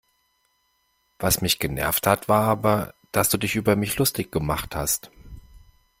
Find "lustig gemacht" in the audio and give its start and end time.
3.99-4.75